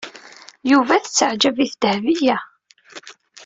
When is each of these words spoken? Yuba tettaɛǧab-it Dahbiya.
Yuba 0.71 0.95
tettaɛǧab-it 1.03 1.73
Dahbiya. 1.81 2.37